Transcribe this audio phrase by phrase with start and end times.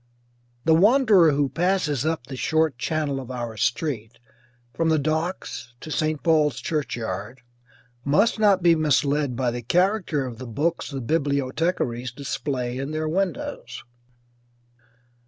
[0.65, 4.17] The wanderer who passes up the short channel of our street,
[4.73, 6.23] from the docks to St.
[6.23, 7.41] Paul's churchyard,
[8.03, 13.07] must not be misled by the character of the books the bibliothecaries display in their
[13.07, 13.83] windows.